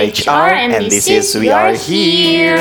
[0.00, 2.56] HR, and this is We Are Here.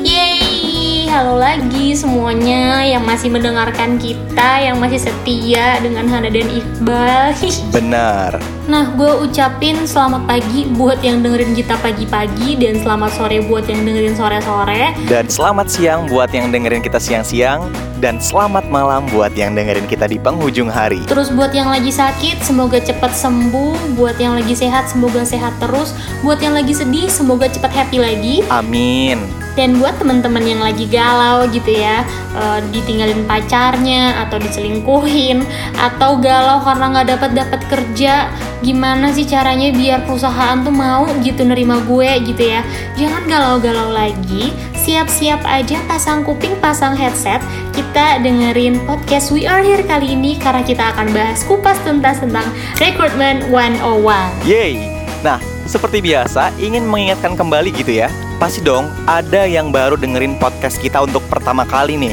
[0.00, 2.63] Yeay, halo lagi semuanya
[2.94, 7.34] yang masih mendengarkan kita, yang masih setia dengan Hana dan Iqbal.
[7.76, 8.38] Benar.
[8.70, 13.82] Nah, gue ucapin selamat pagi buat yang dengerin kita pagi-pagi dan selamat sore buat yang
[13.82, 14.94] dengerin sore-sore.
[15.10, 17.66] Dan selamat siang buat yang dengerin kita siang-siang
[18.04, 21.00] dan selamat malam buat yang dengerin kita di penghujung hari.
[21.08, 23.96] Terus buat yang lagi sakit, semoga cepat sembuh.
[23.96, 25.96] Buat yang lagi sehat, semoga sehat terus.
[26.20, 28.44] Buat yang lagi sedih, semoga cepat happy lagi.
[28.52, 29.24] Amin.
[29.56, 32.04] Dan buat teman-teman yang lagi galau gitu ya,
[32.36, 35.46] eh, ditinggalin pacarnya atau diselingkuhin
[35.78, 38.34] atau galau karena nggak dapat dapat kerja,
[38.66, 42.66] gimana sih caranya biar perusahaan tuh mau gitu nerima gue gitu ya?
[42.98, 44.50] Jangan galau-galau lagi,
[44.84, 47.40] siap-siap aja pasang kuping, pasang headset.
[47.72, 52.44] Kita dengerin podcast We Are Here kali ini karena kita akan bahas kupas tuntas tentang
[52.76, 54.44] Recruitment 101.
[54.44, 54.92] Yeay.
[55.24, 58.12] Nah, seperti biasa, ingin mengingatkan kembali gitu ya.
[58.36, 62.12] Pasti dong ada yang baru dengerin podcast kita untuk pertama kali nih.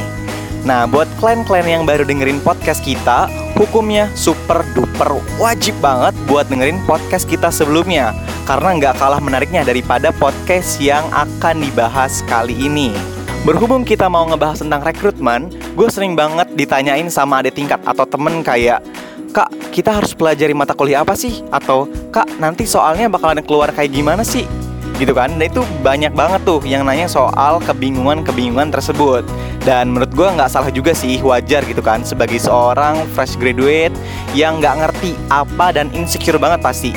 [0.63, 3.27] Nah, buat klien-klien yang baru dengerin podcast kita,
[3.59, 8.15] hukumnya super duper wajib banget buat dengerin podcast kita sebelumnya.
[8.45, 12.93] Karena nggak kalah menariknya daripada podcast yang akan dibahas kali ini.
[13.41, 18.45] Berhubung kita mau ngebahas tentang rekrutmen, gue sering banget ditanyain sama adik tingkat atau temen
[18.45, 18.85] kayak
[19.31, 21.39] Kak, kita harus pelajari mata kuliah apa sih?
[21.55, 24.43] Atau, Kak, nanti soalnya bakalan keluar kayak gimana sih?
[24.99, 29.25] Gitu kan, dan itu banyak banget tuh yang nanya soal kebingungan-kebingungan tersebut
[29.65, 33.95] Dan menurut gue nggak salah juga sih, wajar gitu kan Sebagai seorang fresh graduate
[34.37, 36.91] yang nggak ngerti apa dan insecure banget pasti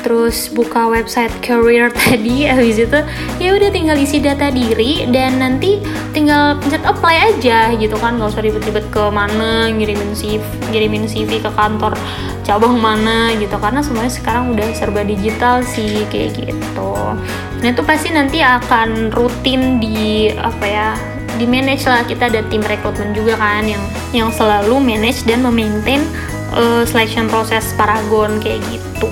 [0.05, 2.99] terus buka website career tadi, habis itu
[3.41, 5.81] ya udah tinggal isi data diri dan nanti
[6.13, 11.41] tinggal pencet apply aja gitu kan, nggak usah ribet-ribet ke mana ngirimin CV, ngirimin CV
[11.41, 11.97] ke kantor
[12.45, 16.93] cabang mana gitu karena semuanya sekarang udah serba digital sih kayak gitu.
[17.65, 20.93] Nah itu pasti nanti akan rutin di apa ya
[21.41, 22.05] di manage lah.
[22.05, 23.81] Kita ada tim rekrutmen juga kan yang
[24.13, 26.05] yang selalu manage dan memaintain
[26.53, 29.09] uh, selection proses Paragon kayak gitu.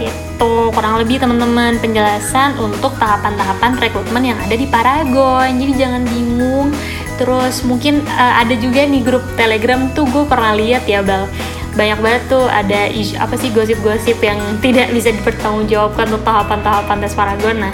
[0.00, 0.52] Gitu.
[0.72, 5.60] Kurang lebih teman-teman penjelasan untuk tahapan-tahapan rekrutmen yang ada di Paragon.
[5.60, 6.72] Jadi jangan bingung.
[7.20, 10.08] Terus mungkin uh, ada juga nih grup telegram tuh.
[10.08, 11.28] Gue pernah lihat ya Bal
[11.76, 17.12] banyak banget tuh ada isu, apa sih gosip-gosip yang tidak bisa dipertanggungjawabkan untuk tahapan-tahapan tes
[17.12, 17.56] Paragon.
[17.60, 17.72] Nah,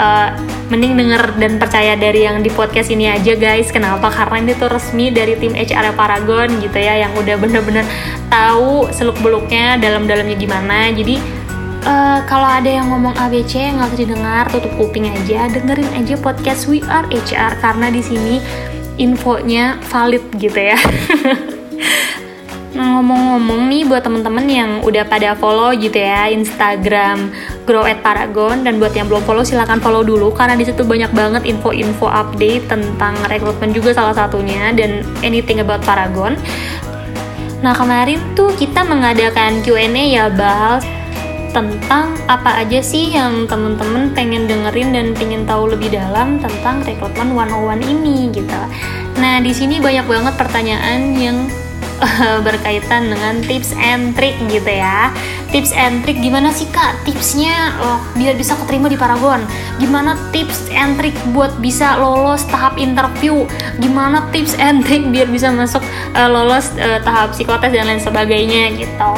[0.00, 0.28] uh,
[0.72, 3.68] mending denger dan percaya dari yang di podcast ini aja guys.
[3.68, 4.08] Kenapa?
[4.08, 7.84] Karena ini tuh resmi dari tim HR Paragon gitu ya yang udah bener-bener
[8.32, 10.88] tahu seluk-beluknya dalam-dalamnya gimana.
[10.96, 11.20] Jadi
[11.84, 16.64] uh, kalau ada yang ngomong ABC nggak usah didengar, tutup kuping aja, dengerin aja podcast
[16.72, 18.34] We Are HR karena di sini
[18.96, 20.80] infonya valid gitu ya.
[22.72, 27.28] Ngomong-ngomong nih buat temen-temen yang udah pada follow gitu ya Instagram
[27.68, 31.12] Grow at Paragon dan buat yang belum follow silahkan follow dulu karena di situ banyak
[31.12, 36.40] banget info-info update tentang rekrutmen juga salah satunya dan anything about Paragon.
[37.60, 40.80] Nah kemarin tuh kita mengadakan Q&A ya Bal
[41.52, 47.36] tentang apa aja sih yang temen-temen pengen dengerin dan pengen tahu lebih dalam tentang rekrutmen
[47.36, 48.60] 101 ini gitu.
[49.20, 51.36] Nah di sini banyak banget pertanyaan yang
[52.46, 55.10] berkaitan dengan tips and trick gitu ya.
[55.52, 57.04] Tips and trick gimana sih kak?
[57.04, 59.44] Tipsnya oh, biar bisa keterima di Paragon.
[59.78, 63.44] Gimana tips and trick buat bisa lolos tahap interview?
[63.78, 65.84] Gimana tips and trick biar bisa masuk
[66.16, 69.12] uh, lolos uh, tahap psikotes dan lain sebagainya gitu.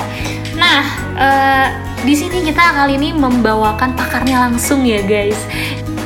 [0.59, 0.83] Nah
[1.17, 1.67] uh,
[2.05, 5.41] di sini kita kali ini membawakan pakarnya langsung ya guys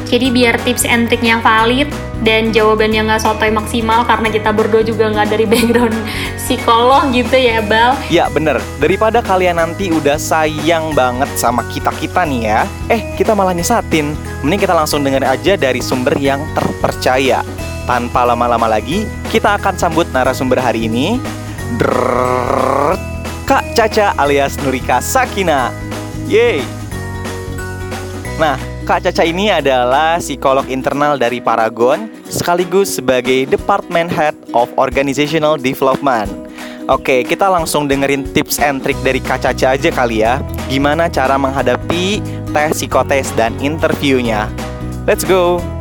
[0.08, 1.88] jadi biar tips and triknya valid
[2.24, 5.94] dan jawabannya nggak sotoy maksimal karena kita berdua juga nggak dari background
[6.40, 7.94] psikolog gitu ya Bal.
[8.08, 13.52] Ya bener, daripada kalian nanti udah sayang banget sama kita-kita nih ya Eh kita malah
[13.52, 17.44] nyesatin, mending kita langsung denger aja dari sumber yang terpercaya.
[17.84, 21.16] Tanpa lama-lama lagi, kita akan sambut narasumber hari ini.
[21.80, 22.96] Drrrr,
[23.48, 25.68] Kak Caca alias Nurika Sakina
[26.24, 26.78] Yeay
[28.38, 28.54] Nah,
[28.88, 36.48] Kak Caca ini adalah psikolog internal dari Paragon sekaligus sebagai Department Head of Organizational Development.
[36.88, 40.40] Oke, kita langsung dengerin tips and trick dari Kak Caca aja kali ya.
[40.72, 42.24] Gimana cara menghadapi
[42.56, 44.48] tes psikotes dan interviewnya.
[45.04, 45.77] Let's go!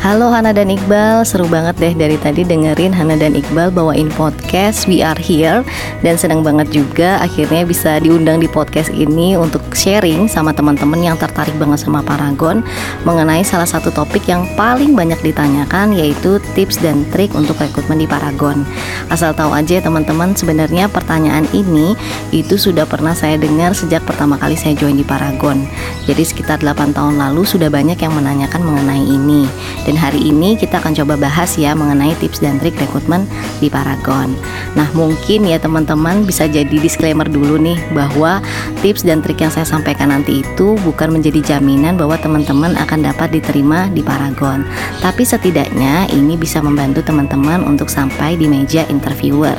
[0.00, 4.88] Halo Hana dan Iqbal, seru banget deh dari tadi dengerin Hana dan Iqbal bawain podcast
[4.88, 5.60] We Are Here.
[6.00, 11.20] Dan senang banget juga akhirnya bisa diundang di podcast ini untuk sharing sama teman-teman yang
[11.20, 12.64] tertarik banget sama Paragon
[13.04, 18.08] Mengenai salah satu topik yang paling banyak ditanyakan yaitu tips dan trik untuk rekrutmen di
[18.08, 18.64] Paragon.
[19.12, 21.92] Asal tahu aja teman-teman sebenarnya pertanyaan ini
[22.32, 25.68] itu sudah pernah saya dengar sejak pertama kali saya join di Paragon.
[26.08, 29.44] Jadi sekitar 8 tahun lalu sudah banyak yang menanyakan mengenai ini
[29.90, 33.26] dan hari ini kita akan coba bahas ya mengenai tips dan trik rekrutmen
[33.58, 34.38] di Paragon.
[34.78, 38.38] Nah, mungkin ya teman-teman bisa jadi disclaimer dulu nih bahwa
[38.86, 43.34] tips dan trik yang saya sampaikan nanti itu bukan menjadi jaminan bahwa teman-teman akan dapat
[43.34, 44.62] diterima di Paragon.
[45.02, 49.58] Tapi setidaknya ini bisa membantu teman-teman untuk sampai di meja interviewer.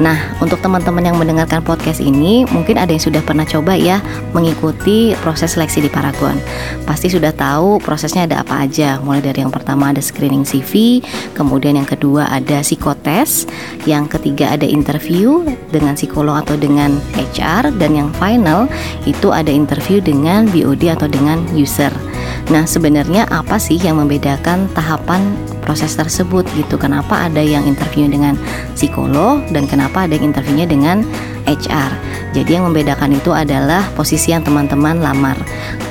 [0.00, 4.00] Nah, untuk teman-teman yang mendengarkan podcast ini, mungkin ada yang sudah pernah coba ya
[4.32, 6.40] mengikuti proses seleksi di Paragon.
[6.88, 11.04] Pasti sudah tahu prosesnya ada apa aja, mulai dari yang pertama ada screening CV,
[11.36, 13.44] kemudian yang kedua ada psikotes,
[13.84, 18.72] yang ketiga ada interview dengan psikolog atau dengan HR, dan yang final
[19.04, 21.92] itu ada interview dengan BOD atau dengan user.
[22.48, 25.36] Nah, sebenarnya apa sih yang membedakan tahapan
[25.70, 26.74] proses tersebut gitu?
[26.74, 28.34] Kenapa ada yang interview dengan
[28.74, 31.06] psikolog dan kenapa ada yang interviewnya dengan
[31.46, 31.94] HR?
[32.34, 35.38] Jadi yang membedakan itu adalah posisi yang teman-teman lamar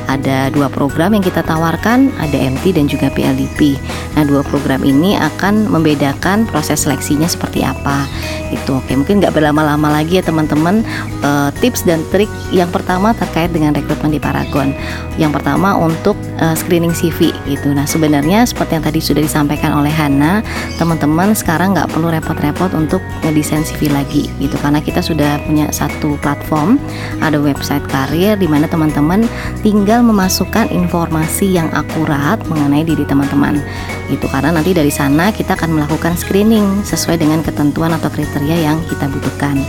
[0.09, 3.77] ada dua program yang kita tawarkan, ada MT dan juga PLDP.
[4.17, 8.09] Nah, dua program ini akan membedakan proses seleksinya seperti apa.
[8.49, 10.81] Itu oke, mungkin nggak berlama-lama lagi ya teman-teman.
[11.21, 11.29] E,
[11.61, 14.73] tips dan trik yang pertama terkait dengan rekrutmen di Paragon.
[15.17, 17.71] Yang pertama untuk e, screening CV gitu.
[17.71, 20.41] Nah, sebenarnya seperti yang tadi sudah disampaikan oleh Hana,
[20.81, 26.17] teman-teman sekarang nggak perlu repot-repot untuk ngedesain CV lagi gitu, karena kita sudah punya satu
[26.23, 26.81] platform,
[27.21, 29.25] ada website karir di mana teman-teman
[29.61, 33.61] tinggal memasukkan informasi yang akurat mengenai diri teman-teman.
[34.09, 38.77] Itu karena nanti dari sana kita akan melakukan screening sesuai dengan ketentuan atau kriteria yang
[38.89, 39.61] kita butuhkan.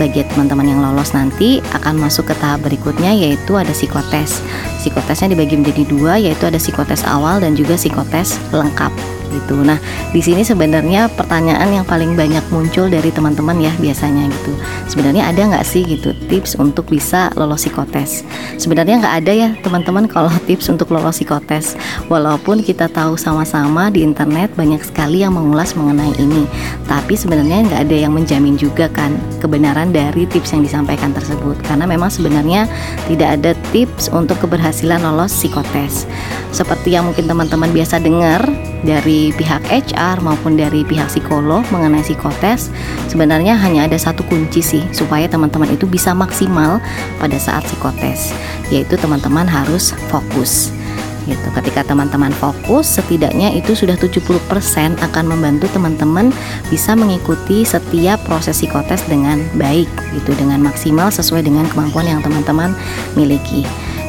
[0.00, 4.40] Bagi teman-teman yang lolos nanti akan masuk ke tahap berikutnya yaitu ada psikotes.
[4.80, 8.90] Psikotesnya dibagi menjadi dua yaitu ada psikotes awal dan juga psikotes lengkap
[9.34, 9.58] gitu.
[9.66, 9.82] Nah,
[10.14, 14.52] di sini sebenarnya pertanyaan yang paling banyak muncul dari teman-teman ya biasanya gitu.
[14.86, 18.22] Sebenarnya ada nggak sih gitu tips untuk bisa lolos psikotes?
[18.56, 21.74] Sebenarnya nggak ada ya teman-teman kalau tips untuk lolos psikotes.
[22.06, 26.46] Walaupun kita tahu sama-sama di internet banyak sekali yang mengulas mengenai ini,
[26.86, 31.56] tapi sebenarnya nggak ada yang menjamin juga kan kebenaran dari tips yang disampaikan tersebut.
[31.64, 32.68] Karena memang sebenarnya
[33.08, 36.04] tidak ada tips untuk keberhasilan lolos psikotes.
[36.54, 38.44] Seperti yang mungkin teman-teman biasa dengar
[38.84, 42.68] dari pihak HR maupun dari pihak psikolog mengenai psikotes
[43.08, 46.82] sebenarnya hanya ada satu kunci sih supaya teman-teman itu bisa maksimal
[47.16, 48.36] pada saat psikotes
[48.68, 50.74] yaitu teman-teman harus fokus
[51.24, 51.48] gitu.
[51.56, 54.28] Ketika teman-teman fokus, setidaknya itu sudah 70%
[55.00, 56.28] akan membantu teman-teman
[56.68, 62.76] bisa mengikuti setiap proses psikotes dengan baik gitu, dengan maksimal sesuai dengan kemampuan yang teman-teman
[63.16, 63.64] miliki.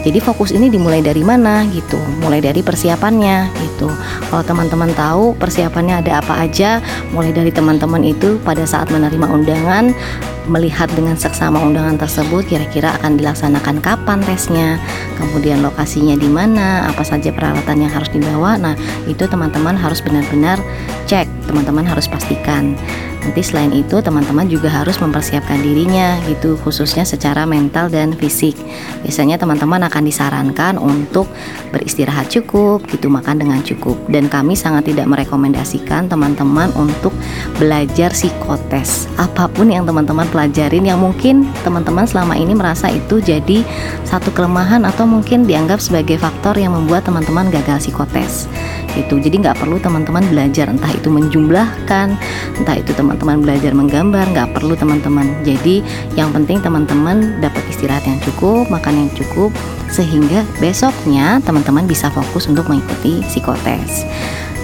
[0.05, 3.89] Jadi fokus ini dimulai dari mana gitu, mulai dari persiapannya gitu.
[4.29, 6.77] Kalau teman-teman tahu persiapannya ada apa aja,
[7.09, 9.97] mulai dari teman-teman itu pada saat menerima undangan
[10.45, 14.77] melihat dengan seksama undangan tersebut kira-kira akan dilaksanakan kapan tesnya,
[15.17, 18.62] kemudian lokasinya di mana, apa saja peralatan yang harus dibawa.
[18.62, 18.77] Nah,
[19.09, 20.62] itu teman-teman harus benar-benar
[21.09, 22.77] cek, teman-teman harus pastikan.
[23.25, 28.53] Nanti selain itu teman-teman juga harus mempersiapkan dirinya gitu khususnya secara mental dan fisik.
[29.01, 31.25] Biasanya teman-teman akan disarankan untuk
[31.74, 37.17] beristirahat cukup gitu makan dengan cukup dan kami sangat tidak merekomendasikan teman-teman untuk
[37.58, 39.10] belajar psikotes.
[39.17, 43.65] Apa pun yang teman-teman pelajarin yang mungkin teman-teman selama ini merasa itu jadi
[44.05, 48.46] satu kelemahan atau mungkin dianggap sebagai faktor yang membuat teman-teman gagal psikotes
[48.95, 52.15] itu jadi nggak perlu teman-teman belajar entah itu menjumlahkan
[52.57, 55.83] entah itu teman-teman belajar menggambar nggak perlu teman-teman jadi
[56.15, 59.51] yang penting teman-teman dapat istirahat yang cukup makan yang cukup
[59.91, 64.07] sehingga besoknya teman-teman bisa fokus untuk mengikuti psikotes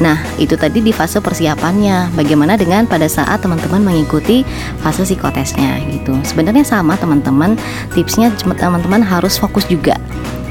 [0.02, 2.18] Nah, itu tadi di fase persiapannya.
[2.18, 4.42] Bagaimana dengan pada saat teman-teman mengikuti
[4.82, 6.18] fase psikotesnya gitu.
[6.26, 7.54] Sebenarnya sama teman-teman.
[7.94, 9.94] Tipsnya teman-teman harus fokus juga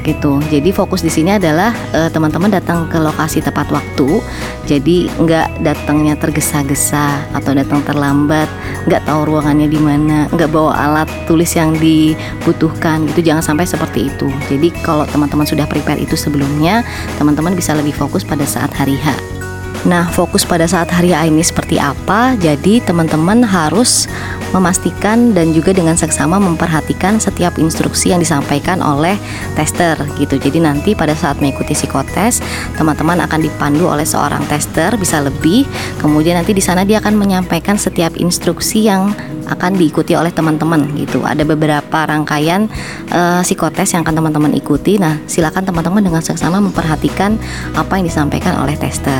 [0.03, 0.41] gitu.
[0.49, 4.21] Jadi fokus di sini adalah uh, teman-teman datang ke lokasi tepat waktu.
[4.69, 8.47] Jadi nggak datangnya tergesa-gesa atau datang terlambat,
[8.85, 13.33] nggak tahu ruangannya di mana, nggak bawa alat tulis yang dibutuhkan gitu.
[13.33, 14.29] Jangan sampai seperti itu.
[14.47, 16.85] Jadi kalau teman-teman sudah prepare itu sebelumnya,
[17.17, 19.40] teman-teman bisa lebih fokus pada saat hari H.
[19.81, 22.37] Nah, fokus pada saat hari A ini seperti apa?
[22.37, 24.05] Jadi, teman-teman harus
[24.53, 29.17] memastikan dan juga dengan seksama memperhatikan setiap instruksi yang disampaikan oleh
[29.57, 30.37] tester gitu.
[30.37, 32.43] Jadi nanti pada saat mengikuti psikotes,
[32.75, 35.65] teman-teman akan dipandu oleh seorang tester bisa lebih.
[35.97, 39.15] Kemudian nanti di sana dia akan menyampaikan setiap instruksi yang
[39.51, 41.21] akan diikuti oleh teman-teman gitu.
[41.27, 42.71] Ada beberapa rangkaian
[43.11, 44.95] uh, psikotes yang akan teman-teman ikuti.
[44.95, 47.35] Nah, silakan teman-teman dengan seksama memperhatikan
[47.75, 49.19] apa yang disampaikan oleh tester.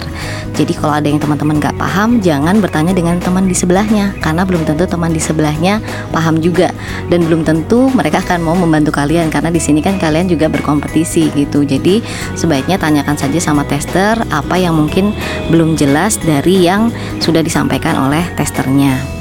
[0.55, 4.63] Jadi kalau ada yang teman-teman nggak paham, jangan bertanya dengan teman di sebelahnya karena belum
[4.63, 5.83] tentu teman di sebelahnya
[6.15, 6.71] paham juga
[7.11, 11.31] dan belum tentu mereka akan mau membantu kalian karena di sini kan kalian juga berkompetisi
[11.35, 11.67] gitu.
[11.67, 11.99] Jadi
[12.39, 15.11] sebaiknya tanyakan saja sama tester apa yang mungkin
[15.51, 19.20] belum jelas dari yang sudah disampaikan oleh testernya.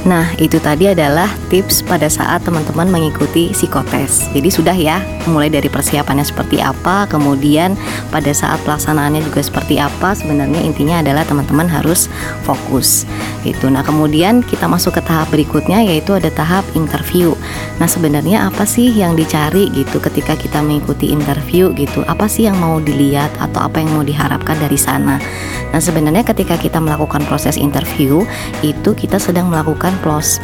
[0.00, 4.32] Nah, itu tadi adalah tips pada saat teman-teman mengikuti psikotes.
[4.32, 7.76] Jadi sudah ya, mulai dari persiapannya seperti apa, kemudian
[8.08, 10.16] pada saat pelaksanaannya juga seperti apa.
[10.16, 12.08] Sebenarnya intinya adalah teman-teman harus
[12.48, 13.04] fokus.
[13.44, 13.68] Itu.
[13.68, 17.36] Nah, kemudian kita masuk ke tahap berikutnya yaitu ada tahap interview.
[17.76, 22.04] Nah, sebenarnya apa sih yang dicari gitu ketika kita mengikuti interview gitu?
[22.08, 25.20] Apa sih yang mau dilihat atau apa yang mau diharapkan dari sana?
[25.70, 28.26] Nah, sebenarnya ketika kita melakukan proses interview,
[28.60, 29.94] itu kita sedang melakukan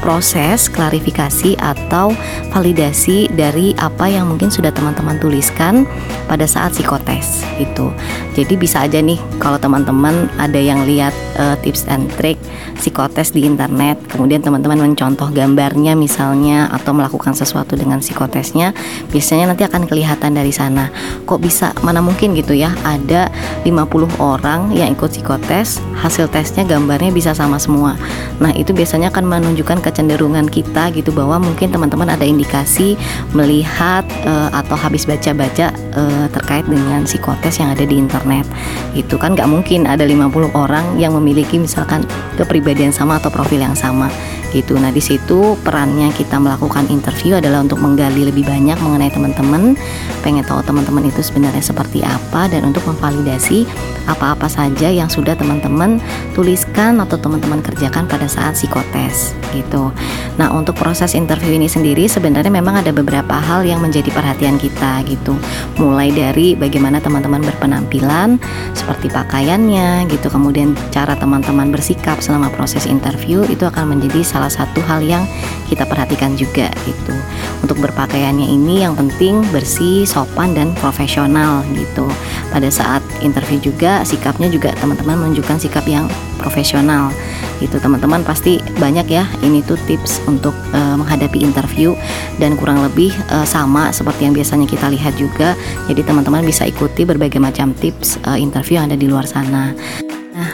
[0.00, 2.14] proses klarifikasi atau
[2.54, 5.82] validasi dari apa yang mungkin sudah teman-teman tuliskan
[6.30, 7.90] pada saat psikotes itu.
[8.38, 12.36] Jadi bisa aja nih kalau teman-teman ada yang lihat uh, tips and trick
[12.76, 18.76] psikotes di internet, kemudian teman-teman mencontoh gambarnya misalnya atau melakukan sesuatu dengan psikotesnya,
[19.08, 20.92] biasanya nanti akan kelihatan dari sana.
[21.24, 23.32] Kok bisa mana mungkin gitu ya ada
[23.64, 27.96] 50 orang yang ikut psikotes, hasil tesnya gambarnya bisa sama semua.
[28.36, 33.00] Nah, itu biasanya akan menunjukkan kecenderungan kita gitu bahwa mungkin teman-teman ada indikasi
[33.32, 38.44] melihat uh, atau habis baca-baca uh, terkait dengan psikotes yang ada di internet.
[38.92, 42.04] Itu kan nggak mungkin ada 50 orang yang memiliki misalkan
[42.36, 44.12] kepribadian sama atau profil yang sama
[44.52, 44.76] gitu.
[44.78, 49.74] Nah, di situ perannya kita melakukan interview adalah untuk menggali lebih banyak mengenai teman-teman,
[50.20, 53.66] pengen tahu teman-teman itu sebenarnya seperti apa dan untuk memvalidasi
[54.06, 55.98] apa-apa saja yang sudah teman-teman
[56.32, 59.90] tuliskan atau teman-teman kerjakan pada saat psikotes gitu.
[60.38, 65.02] Nah, untuk proses interview ini sendiri sebenarnya memang ada beberapa hal yang menjadi perhatian kita
[65.08, 65.34] gitu.
[65.80, 68.38] Mulai dari bagaimana teman-teman berpenampilan,
[68.76, 74.84] seperti pakaiannya gitu, kemudian cara teman-teman bersikap selama proses interview itu akan menjadi salah satu
[74.84, 75.24] hal yang
[75.72, 77.16] kita perhatikan juga gitu.
[77.64, 82.04] Untuk berpakaiannya ini yang penting bersih, sopan dan profesional gitu.
[82.52, 86.04] Pada saat interview juga sikapnya juga teman-teman menunjukkan sikap yang
[86.36, 87.10] profesional
[87.58, 91.96] gitu teman-teman pasti banyak ya ini tuh tips untuk uh, menghadapi interview
[92.36, 95.56] dan kurang lebih uh, sama seperti yang biasanya kita lihat juga
[95.88, 99.72] jadi teman-teman bisa ikuti berbagai macam tips uh, interview yang ada di luar sana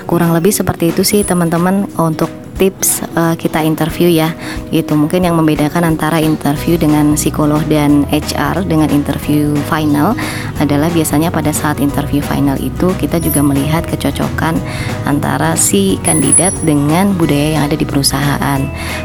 [0.06, 2.30] kurang lebih seperti itu sih teman-teman untuk
[2.62, 4.30] tips uh, kita interview ya.
[4.70, 10.14] Gitu mungkin yang membedakan antara interview dengan psikolog dan HR dengan interview final
[10.62, 14.54] adalah biasanya pada saat interview final itu kita juga melihat kecocokan
[15.10, 18.60] antara si kandidat dengan budaya yang ada di perusahaan.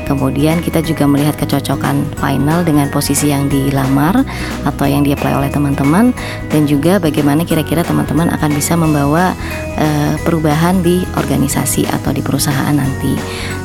[0.06, 4.22] Kemudian kita juga melihat kecocokan final dengan posisi yang dilamar
[4.70, 6.14] atau yang di-apply oleh teman-teman
[6.54, 9.34] dan juga bagaimana kira-kira teman-teman akan bisa membawa
[9.82, 13.18] uh, perubahan di organisasi atau di perusahaan nanti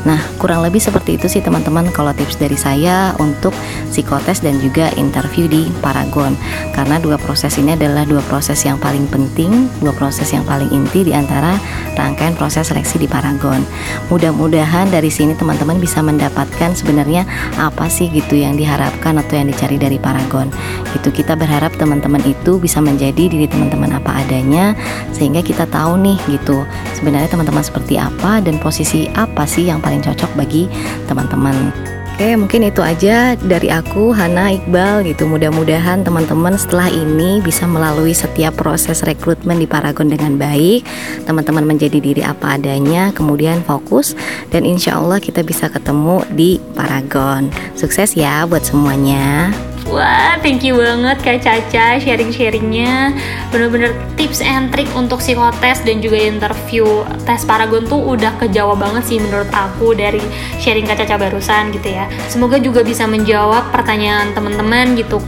[0.02, 3.54] Nah, kurang lebih seperti itu sih teman-teman kalau tips dari saya untuk
[3.90, 6.34] psikotes dan juga interview di Paragon.
[6.74, 11.06] Karena dua proses ini adalah dua proses yang paling penting, dua proses yang paling inti
[11.06, 11.54] di antara
[11.94, 13.62] rangkaian proses seleksi di Paragon.
[14.10, 17.22] Mudah-mudahan dari sini teman-teman bisa mendapatkan sebenarnya
[17.58, 20.50] apa sih gitu yang diharapkan atau yang dicari dari Paragon.
[20.92, 24.76] Itu kita berharap teman-teman itu bisa menjadi diri teman-teman apa adanya
[25.14, 26.64] sehingga kita tahu nih gitu
[26.96, 30.68] sebenarnya teman-teman seperti apa dan posisi apa sih yang paling cocok bagi
[31.08, 31.72] teman-teman.
[32.12, 35.24] Oke, mungkin itu aja dari aku Hana Iqbal gitu.
[35.24, 40.84] Mudah-mudahan teman-teman setelah ini bisa melalui setiap proses rekrutmen di Paragon dengan baik.
[41.24, 44.12] Teman-teman menjadi diri apa adanya, kemudian fokus
[44.52, 47.48] dan insya Allah kita bisa ketemu di Paragon.
[47.80, 49.48] Sukses ya buat semuanya.
[49.92, 53.12] Wah, thank you banget Kak Caca sharing-sharingnya.
[53.52, 59.04] Bener-bener tips and trick untuk psikotes dan juga interview tes Paragon tuh udah kejawab banget
[59.04, 60.24] sih menurut aku dari
[60.56, 62.08] sharing Kak Caca barusan gitu ya.
[62.32, 65.20] Semoga juga bisa menjawab pertanyaan teman-teman gitu.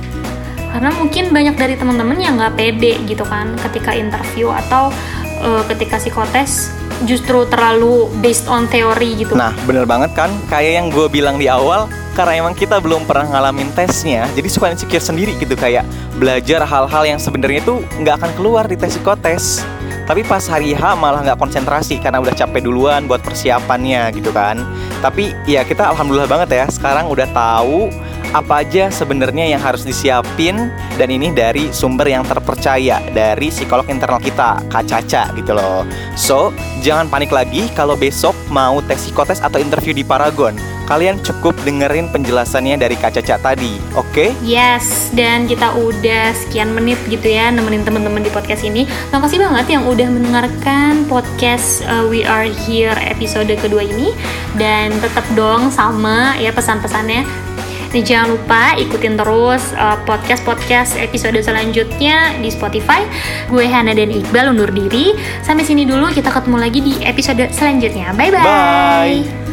[0.73, 4.89] Karena mungkin banyak dari teman-teman yang nggak pede gitu kan ketika interview atau
[5.45, 6.73] uh, ketika psikotes
[7.05, 9.37] justru terlalu based on teori gitu.
[9.37, 10.33] Nah, bener banget kan?
[10.49, 14.71] Kayak yang gue bilang di awal, karena emang kita belum pernah ngalamin tesnya jadi suka
[14.71, 15.83] insecure sendiri gitu kayak
[16.17, 19.67] belajar hal-hal yang sebenarnya itu nggak akan keluar di tes psikotes.
[20.05, 24.61] Tapi pas hari H malah nggak konsentrasi karena udah capek duluan buat persiapannya gitu kan.
[25.01, 27.89] Tapi ya kita alhamdulillah banget ya sekarang udah tahu
[28.35, 34.19] apa aja sebenarnya yang harus disiapin dan ini dari sumber yang terpercaya dari psikolog internal
[34.19, 35.87] kita Kak Caca gitu loh.
[36.19, 36.51] So,
[36.83, 40.59] jangan panik lagi kalau besok mau tes psikotes atau interview di Paragon.
[40.85, 44.13] Kalian cukup dengerin penjelasannya dari Kak Caca tadi, oke?
[44.13, 44.31] Okay?
[44.45, 48.85] Yes, dan kita udah sekian menit gitu ya nemenin teman-teman di podcast ini.
[49.09, 54.13] Makasih banget yang udah mendengarkan podcast uh, We Are Here episode kedua ini
[54.61, 57.54] dan tetap dong sama ya pesan-pesannya
[58.03, 63.07] jangan lupa ikutin terus uh, podcast-podcast episode selanjutnya di Spotify.
[63.47, 65.15] Gue Hana dan Iqbal undur diri.
[65.45, 68.11] Sampai sini dulu, kita ketemu lagi di episode selanjutnya.
[68.17, 68.43] Bye-bye.
[68.43, 69.44] Bye.